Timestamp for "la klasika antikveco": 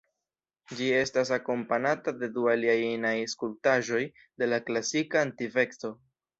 4.53-5.97